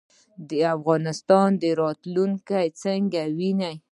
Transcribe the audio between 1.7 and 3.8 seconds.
راتلونکی څنګه وینئ؟